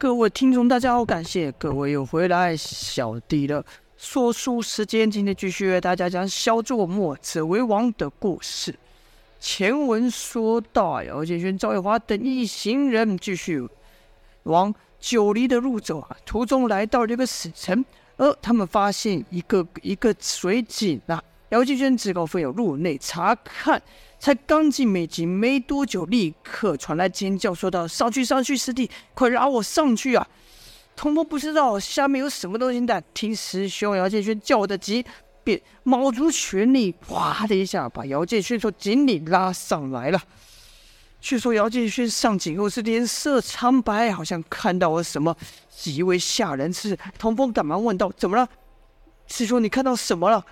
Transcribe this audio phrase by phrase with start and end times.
[0.00, 3.62] 各位听众，大家好，感谢各位又回来，小弟的
[3.98, 8.74] 说书时间，今天继续为大家讲小作墨者为王的故事。
[9.40, 13.62] 前文说到，姚建轩、赵月华等一行人继续
[14.44, 17.84] 往九黎的路走啊，途中来到了一个死城，
[18.16, 21.22] 而他们发现一个一个水井啊。
[21.50, 23.82] 姚建轩自告奋勇入内查看，
[24.20, 30.28] 才刚进美井没多久，立刻传来尖叫，说道：“上去，上去，师弟，快拉我上去啊！”
[30.94, 35.02] 童风不知道下面有什么东西，但听师兄姚建轩叫的急，
[35.42, 40.22] 便卯足全力，哗的一下把姚建轩从井里拉上来了。
[41.22, 45.34] 据说姚建轩上井后是脸色苍白，好像看到了什么
[45.74, 46.98] 极为吓人事。
[47.18, 48.46] 童风赶忙问道：“怎么了，
[49.26, 49.62] 师兄？
[49.64, 50.44] 你看到什么了？”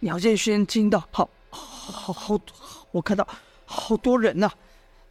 [0.00, 1.28] 姚建轩惊道：“好，
[1.92, 2.40] 好，好，
[2.90, 3.26] 我看到
[3.64, 4.50] 好多人呐、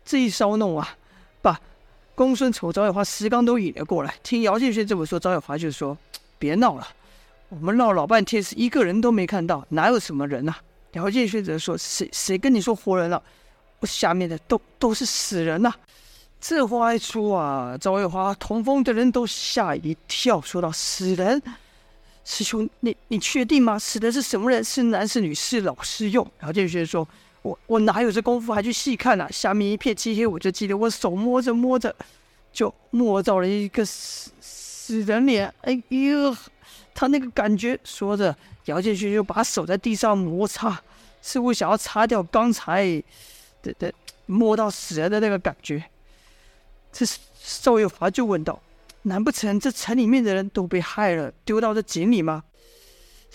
[0.03, 0.95] 这一骚弄啊，
[1.41, 1.59] 把
[2.13, 4.13] 公孙丑、赵月华、石刚都引了过来。
[4.23, 5.97] 听姚建轩这么说，赵月华就说
[6.37, 6.87] ：‘别闹了，
[7.49, 10.55] 我们闹老半天是一个人都没看到，哪有什么人呐、？’
[10.93, 13.21] 姚建轩则说：‘谁谁跟你说活人了？
[13.79, 15.73] 我下面的都都是死人呐、！’
[16.39, 21.41] 这话一出啊，赵月华、童风的人都吓一跳，说道：‘死人！’
[22.25, 23.77] 师兄，你你确定吗？
[23.77, 24.61] 死的是什么人？
[24.63, 25.33] 是男是女？
[25.33, 26.27] 是老是幼？
[26.41, 27.07] 姚建轩说
[27.43, 29.29] ：“我我哪有这功夫还去细看啊？
[29.31, 31.95] 下面一片漆黑，我就记得我手摸着摸着，
[32.51, 35.53] 就摸到了一个死死人脸。
[35.61, 36.35] 哎呦，
[36.95, 40.81] 他那个感觉。”说着，姚建轩就把手在地上摩擦，
[41.21, 42.83] 似乎想要擦掉刚才
[43.61, 43.93] 的的
[44.25, 45.83] 摸到死人的那个感觉。
[46.91, 47.19] 这是
[47.61, 48.59] 赵月华就问道。
[49.05, 52.43] 难不成这城里面的人都被害了，丢到这井里吗？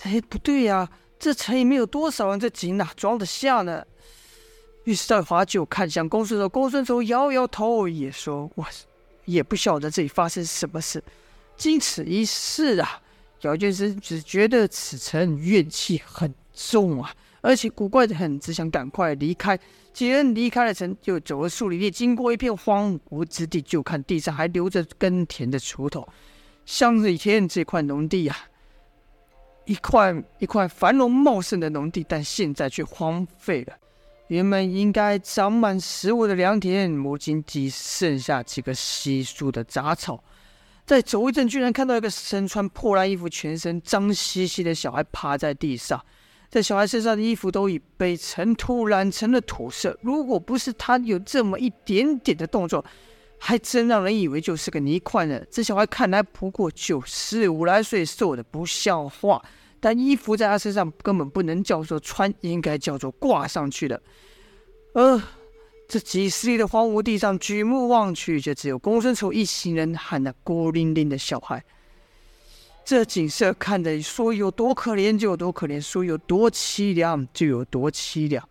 [0.03, 2.39] 哎，不对呀，这城里面有多少人？
[2.39, 3.85] 这井哪装得下呢？
[4.83, 8.65] 于是在华就看向公孙丑，公孙丑摇摇头，也说：“我
[9.25, 11.03] 也不晓得这里发生什么事。
[11.55, 12.99] 经此一事啊，
[13.41, 19.59] 姚建生只觉得此城怨气很重啊，而且古怪的很，只想赶快离开。”
[19.91, 26.07] 几人离开了城，就走了数里地，经过一片荒芜之地，就看地上还留着耕田的锄头。
[26.65, 28.47] 像是以前这块农地呀、啊，
[29.65, 33.75] 一块一块繁荣茂盛的农地，但现在却荒废了。
[34.27, 40.23] 原本应该长满食物的良田，如今只剩下几个稀疏的杂草。
[40.85, 46.01] 再走一阵，居然看到一个身穿破烂衣服、全身脏兮兮的小孩趴在地上。
[46.51, 52.83] 这小孩身上的衣服都已被尘土染成了土色，如果不是他有这么一点点的动作，
[53.39, 55.41] 还真让人以为就是个泥块呢。
[55.49, 59.41] 这小孩看来不过就十五来岁，瘦的不像话，
[59.79, 64.03] 但衣服在他身上根本不能叫做穿，应该叫做挂上去的。
[64.93, 65.23] 呃，
[65.87, 71.63] 这几十里的荒芜地上，举目望去，就只有公孙丑一行人和那孤零零的小孩。
[72.83, 78.47] 这景色看着说有多可怜就有多可怜，说有多凄凉就有多凄凉。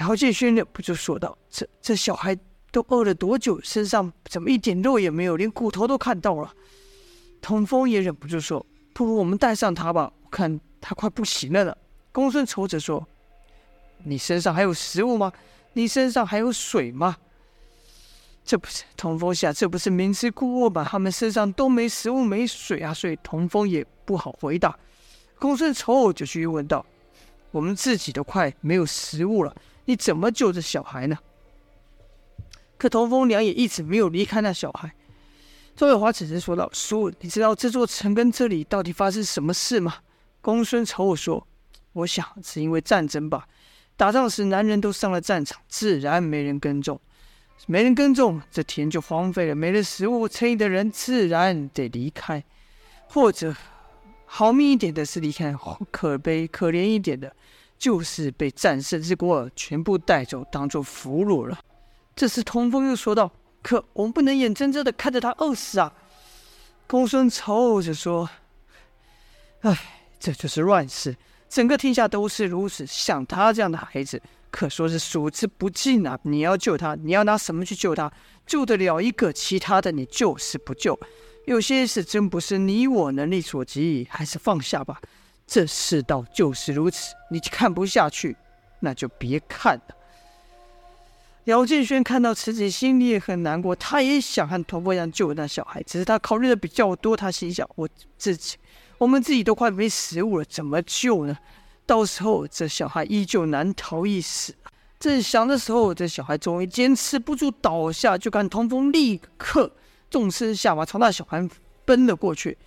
[0.00, 2.36] 姚建轩忍不就说道：“这这小孩
[2.70, 3.60] 都饿了多久？
[3.62, 6.52] 身上怎么一点肉也没有，连骨头都看到了？”
[7.40, 11.74] 童风也忍不住说：“不如我们带上他吧，我看他快不行了呢。”
[12.12, 13.06] 公孙丑则说
[14.04, 15.32] ：“你身上还有食物吗？
[15.72, 17.16] 你身上还有水吗？”
[18.48, 20.82] 这不是童风下，这不是明知故问吗？
[20.82, 24.74] 他们身上都没食物、没水啊，所以童风也不好回答。
[25.38, 26.82] 公孙丑就去问道
[27.52, 29.54] ：“我们自己都快没有食物了，
[29.84, 31.18] 你怎么救这小孩呢？”
[32.78, 34.90] 可童风两也一直没有离开那小孩。
[35.76, 39.96] 周月华只是说道：“叔，你知道这座城跟这里到底发生什么事吗？”
[40.40, 41.46] 公孙丑说
[41.92, 43.46] ：“我想是因为战争吧。
[43.94, 46.98] 打仗时，男人都上了战场，自然没人耕种。”
[47.66, 49.54] 没人耕种，这田就荒废了。
[49.54, 52.42] 没了食物，城里的人自然得离开，
[53.08, 53.54] 或者
[54.24, 55.54] 好命一点的是离开，
[55.90, 57.34] 可悲可怜一点的，
[57.78, 61.58] 就是被战胜之国全部带走，当做俘虏了。
[62.16, 63.30] 这时，童风又说道
[63.62, 65.92] ：“可我们不能眼睁睁的看着他饿死啊！”
[66.88, 68.30] 公孙丑就说
[69.60, 69.78] ：“哎，
[70.18, 71.14] 这就是乱世，
[71.50, 72.86] 整个天下都是如此。
[72.86, 76.18] 像他这样的孩子。”可说是数之不尽啊！
[76.22, 78.12] 你要救他，你要拿什么去救他？
[78.46, 80.98] 救得了一个，其他的你就是不救。
[81.44, 85.00] 有些事真不是你我能力所及，还是放下吧。
[85.46, 88.36] 这世道就是如此，你看不下去，
[88.80, 89.94] 那就别看了。
[91.44, 97.16] 姚建轩看到此景，心里也很难过，他也想和童风一样救那小孩，只是他考虑的比较多。
[97.16, 98.58] 他心想：我自己，
[98.98, 101.38] 我们自己都快没食物了，怎么救呢？
[101.88, 104.54] 到时候这小孩依旧难逃一死。
[105.00, 109.72] 正想的时候，这小孩终于坚持不住倒下，就看通风立刻
[110.10, 111.48] 纵身下马，朝那小孩
[111.86, 112.58] 奔了过去。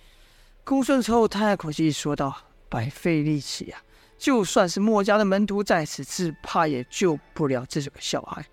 [0.64, 2.36] 公孙丑叹了口气说道
[2.68, 3.78] ：“白费力气呀！
[4.18, 8.44] 就算是墨家的门徒在此，只怕也救不了这个小孩。”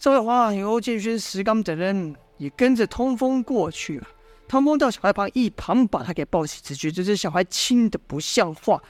[0.00, 4.08] 赵月华、欧建勋、石刚等人也跟着通风过去了。
[4.46, 8.82] 通风到小孩旁，一旁把他给抱起，只觉得这小孩轻的不像话。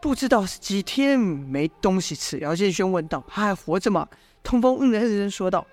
[0.00, 4.06] 不知道是几天没东西吃，姚建轩问道：“他还活着吗？”
[4.44, 5.66] 通风嗯了一声，说道：“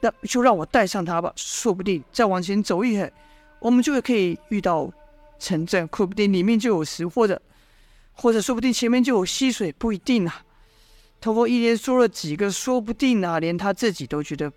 [0.00, 3.12] 那就让我带上他吧，说不定再往前走一会，
[3.58, 4.88] 我们就会可以遇到
[5.38, 7.40] 城镇，说不定里面就有石，或者，
[8.12, 10.44] 或者说不定前面就有溪水，不一定啊。”
[11.20, 14.52] 童风一连说了几个“说不定啊”，连他自己都觉得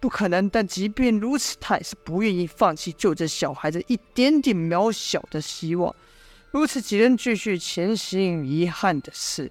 [0.00, 0.48] 不可能。
[0.48, 5.94] 但即便如此，他也是不愿意放弃救这小孩子一点点渺小的希望。
[6.52, 9.50] 如此几人继续前行，遗憾的是，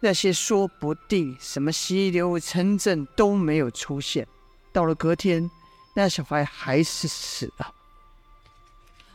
[0.00, 4.26] 那些说不定什么溪流、城镇都没有出现。
[4.72, 5.50] 到了隔天，
[5.94, 7.72] 那小孩还是死了。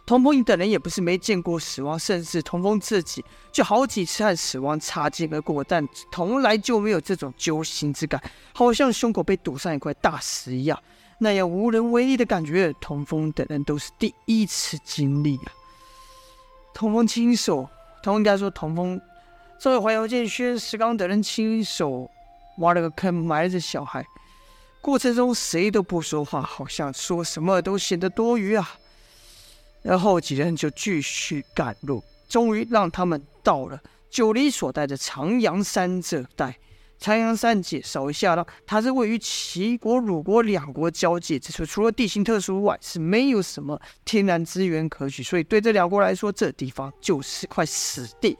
[0.08, 8.20] 童风等人也不是没见过死亡，甚至童风自己就好几次和死亡擦肩而过，但从来就没有这种揪心之感，
[8.54, 10.82] 好像胸口被堵上一块大石一样，
[11.20, 15.52] 那样无能为力的感觉，童风等人都是第一次经历啊。
[16.78, 17.68] 童风亲手，
[18.04, 19.02] 童风应该说童风，
[19.58, 22.08] 作为怀、姚建轩、石刚等人亲手
[22.60, 24.06] 挖了个坑，埋着小孩。
[24.80, 28.78] 过程中谁都不说话，好像说什么都显得多余啊。
[29.82, 33.82] 然后几人就继续赶路，终于让他们到了
[34.12, 36.60] 九黎所在的长阳山这带。
[37.00, 48.36] 长阳山介绍一下了，它是位于齐国、鲁国两国交界之处，除了地形特殊外，是没有什么天然资源可取，所以对这两国来说，这地方就是块死地。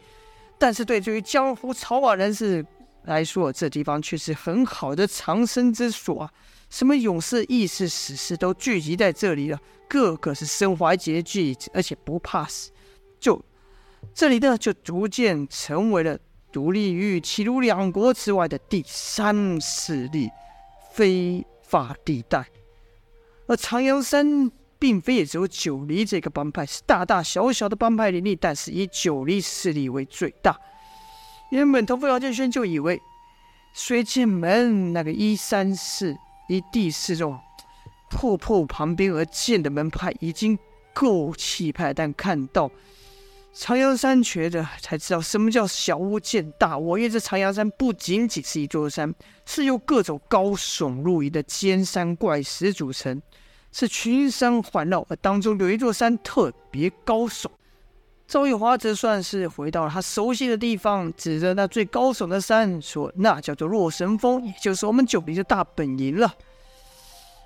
[0.58, 2.66] 但是对于江湖草莽人士
[3.04, 6.32] 来说，这地方却是很好的藏身之所啊！
[6.72, 12.72] 什么勇士、义士、史诗都聚集在这里了，个个是身怀绝技，而且不怕死。
[13.20, 13.40] 就
[14.16, 16.18] 这里呢，就逐渐成为了。
[16.58, 20.28] 独立于齐鲁两国之外的第三势力，
[20.92, 22.48] 非法地带。
[23.46, 30.60] 而长阳山并非也只有九黎这个帮派，是大大小小的帮派林立，但是以九黎势力为最大。
[31.52, 33.00] 原本童风姚建轩就以为
[33.76, 36.18] 水剑门那个一三四
[36.50, 37.40] 一第四种
[38.10, 40.58] 破破旁边而建的门派已经
[40.92, 42.72] 够气派，但看到。
[43.60, 49.12] 长阳山觉得才知道什么叫小巫见大巫，因为这长阳山不仅仅是一座山，
[49.48, 53.20] 是由各种高耸入云的尖山怪石组成，
[53.72, 57.48] 是群山环绕，而当中有一座山特别高耸。
[58.28, 66.32] 赵玉华则算是回到了他熟悉的地方，指着那最高耸的山说：“那叫做洛神峰，也就是我们九黎的大本营了。”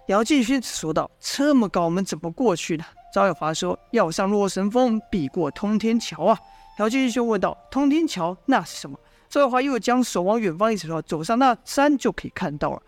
[0.08, 6.40] 姚建勋说道：“这么高，我们怎么过去呢？”赵有华说：“要上洛神峰，必过通天桥啊。”
[6.80, 8.98] 姚建勋就问道：“通天桥那是什么？”
[9.30, 12.82] 赵有华又将手往远方一指，说：“走上那山就可以看到了。”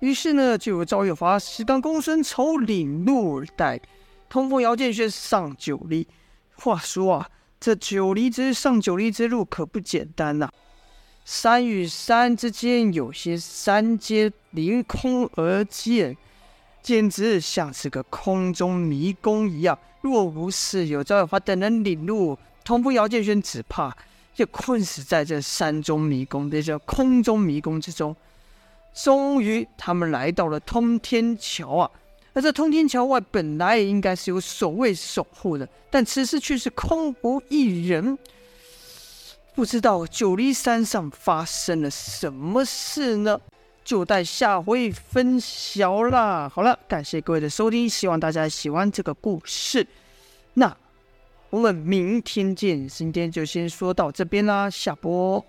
[0.00, 3.80] 于是呢，就有赵有华、石刚、公孙丑领路带
[4.28, 6.06] 通风、姚建轩上九黎。
[6.54, 7.28] 话说啊，
[7.58, 10.52] 这九黎之上九黎之路可不简单呐、啊，
[11.24, 16.16] 山与山之间有些山间凌空而建。
[16.82, 19.78] 简直像是个空中迷宫一样。
[20.00, 23.96] 若不是有赵有华等人领路，童风姚建轩只怕
[24.34, 28.14] 就困死在这山中迷宫的这空中迷宫之中。
[28.92, 31.90] 终于，他们来到了通天桥啊！
[32.34, 38.18] 而这通天桥外本来应该是有守卫守护的，但此时却是空无一人。
[39.54, 43.38] 不知道九黎山上发生了什么事呢？
[43.84, 46.48] 就待下回分晓啦。
[46.48, 49.86] 好了，感谢各位的收听，希望大家喜欢这个故事。
[50.54, 50.76] 那
[51.50, 55.44] 我们明天见，今天就先说到这边啦，下播。